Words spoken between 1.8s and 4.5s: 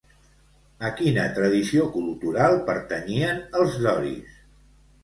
cultural pertanyien els doris?